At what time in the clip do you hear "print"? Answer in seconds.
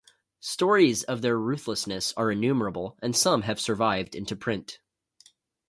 4.35-4.79